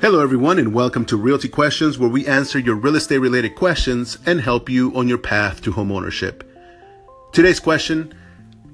[0.00, 4.16] Hello, everyone, and welcome to Realty Questions, where we answer your real estate related questions
[4.24, 6.42] and help you on your path to homeownership.
[7.32, 8.14] Today's question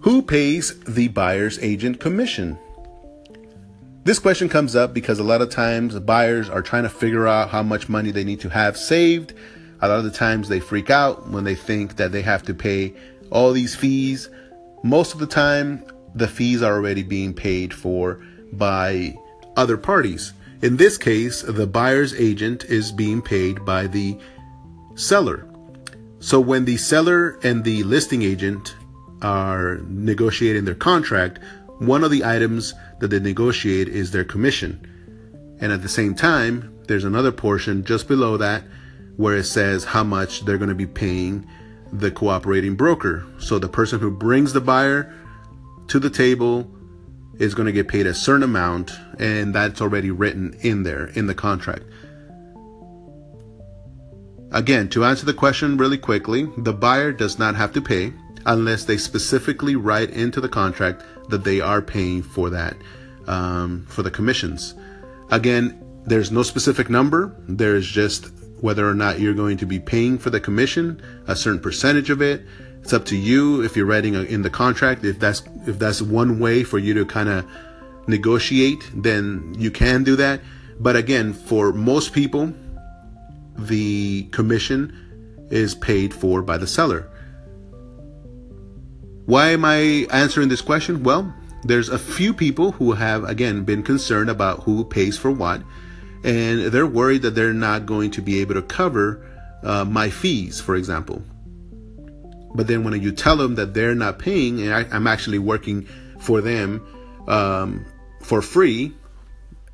[0.01, 2.59] Who pays the buyer's agent commission?
[4.05, 7.51] This question comes up because a lot of times buyers are trying to figure out
[7.51, 9.35] how much money they need to have saved.
[9.81, 12.55] A lot of the times they freak out when they think that they have to
[12.55, 12.95] pay
[13.31, 14.31] all these fees.
[14.85, 15.85] Most of the time,
[16.15, 18.21] the fees are already being paid for
[18.53, 19.19] by
[19.57, 20.33] other parties.
[20.63, 24.19] In this case, the buyer's agent is being paid by the
[24.95, 25.49] seller.
[26.19, 28.75] So when the seller and the listing agent
[29.21, 31.41] are negotiating their contract,
[31.79, 35.57] one of the items that they negotiate is their commission.
[35.61, 38.65] And at the same time, there's another portion just below that
[39.17, 41.47] where it says how much they're going to be paying
[41.93, 43.27] the cooperating broker.
[43.39, 45.15] So the person who brings the buyer
[45.89, 46.71] to the table
[47.39, 51.27] is going to get paid a certain amount, and that's already written in there in
[51.27, 51.85] the contract.
[54.53, 58.13] Again, to answer the question really quickly, the buyer does not have to pay
[58.47, 62.77] unless they specifically write into the contract that they are paying for that,
[63.27, 64.75] um, for the commissions.
[65.31, 67.35] Again, there's no specific number.
[67.49, 71.61] There's just whether or not you're going to be paying for the commission, a certain
[71.61, 72.43] percentage of it,
[72.83, 75.05] it's up to you if you're writing in the contract.
[75.05, 77.45] If that's if that's one way for you to kind of
[78.07, 80.41] negotiate, then you can do that.
[80.79, 82.55] But again, for most people,
[83.57, 87.11] the commission is paid for by the seller.
[89.25, 91.03] Why am I answering this question?
[91.03, 95.63] Well, there's a few people who have again been concerned about who pays for what,
[96.25, 99.25] and they're worried that they're not going to be able to cover
[99.63, 101.23] uh, my fees, for example.
[102.55, 105.87] But then when you tell them that they're not paying, and I, am actually working
[106.19, 106.85] for them
[107.29, 107.85] um,
[108.23, 108.95] for free,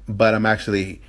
[0.08, 1.00] but I'm actually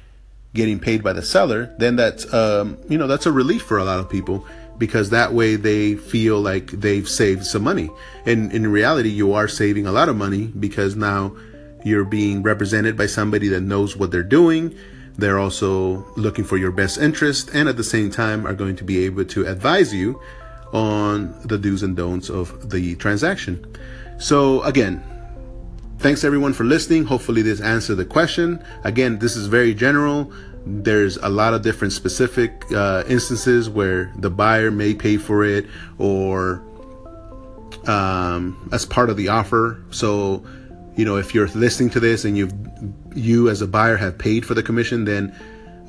[0.54, 3.84] getting paid by the seller, then that's um, you know that's a relief for a
[3.84, 4.46] lot of people
[4.78, 7.90] because that way they feel like they've saved some money.
[8.26, 11.36] And in reality, you are saving a lot of money because now
[11.84, 14.76] you're being represented by somebody that knows what they're doing.
[15.18, 18.84] They're also looking for your best interest and at the same time are going to
[18.84, 20.20] be able to advise you
[20.74, 23.64] on the do's and don'ts of the transaction.
[24.18, 25.04] So, again,
[26.00, 27.06] thanks everyone for listening.
[27.06, 28.64] Hopefully, this answered the question.
[28.84, 30.32] Again, this is very general.
[30.66, 35.68] There's a lot of different specific uh, instances where the buyer may pay for it
[36.00, 36.64] or
[37.86, 39.84] um, as part of the offer.
[39.92, 40.44] So,
[40.96, 42.54] you know, if you're listening to this and you've
[43.16, 45.36] you as a buyer have paid for the commission, then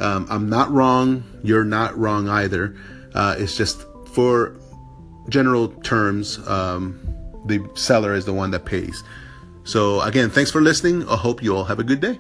[0.01, 1.25] um, I'm not wrong.
[1.43, 2.77] You're not wrong either.
[3.15, 4.57] Uh, it's just for
[5.29, 7.01] general terms, um,
[7.47, 9.03] the seller is the one that pays.
[9.65, 11.09] So, again, thanks for listening.
[11.09, 12.19] I hope you all have a good day.